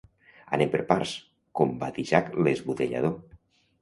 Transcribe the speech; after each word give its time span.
Anem 0.57 0.69
per 0.75 0.79
parts, 0.91 1.11
com 1.59 1.75
va 1.83 1.91
dir 1.99 2.07
Jack 2.13 2.33
l'Esbudellador. 2.47 3.15